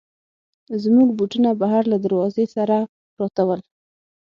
زموږ 0.83 1.07
بوټونه 1.17 1.49
بهر 1.61 1.83
له 1.91 1.97
دروازې 2.05 2.45
سره 2.55 2.77
پراته 3.15 3.43
ول. 3.47 3.61